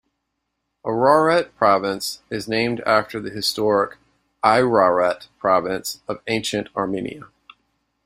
[0.83, 3.99] Ararat Province is named after the historic
[4.43, 7.27] Ayrarat province of Ancient Armenia.